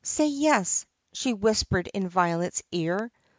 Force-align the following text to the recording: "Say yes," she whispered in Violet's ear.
"Say 0.03 0.29
yes," 0.29 0.87
she 1.13 1.31
whispered 1.31 1.87
in 1.93 2.09
Violet's 2.09 2.63
ear. 2.71 3.11